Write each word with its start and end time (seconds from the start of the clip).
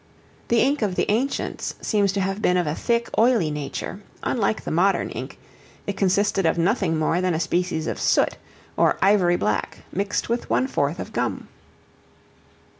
The 0.47 0.57
ink 0.61 0.81
of 0.81 0.95
the 0.95 1.05
ancients 1.11 1.75
seems 1.79 2.11
to 2.13 2.21
have 2.21 2.41
been 2.41 2.57
of 2.57 2.65
a 2.65 2.73
thick, 2.73 3.07
oily 3.19 3.51
nature, 3.51 3.99
unlike 4.23 4.63
the 4.63 4.71
modern 4.71 5.11
ink; 5.11 5.37
it 5.85 5.95
consisted 5.95 6.43
of 6.43 6.57
nothing 6.57 6.97
more 6.97 7.21
than 7.21 7.35
a 7.35 7.39
species 7.39 7.85
of 7.85 7.99
soot, 8.01 8.35
or 8.75 8.97
ivory 9.03 9.35
black, 9.35 9.81
mixed 9.91 10.27
with 10.27 10.49
one 10.49 10.65
fourth 10.65 10.97
of 10.97 11.13
gum. 11.13 11.49